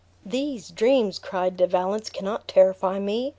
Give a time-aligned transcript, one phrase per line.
[0.25, 3.29] "These dreams," cried De Valence, "cannot terrify me.